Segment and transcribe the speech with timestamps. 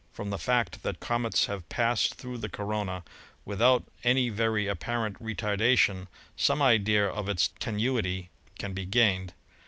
[0.13, 3.03] From the fact that comets have passed through the corona
[3.45, 9.33] without any very apparent retardation, some idea of its tenuity may be gained.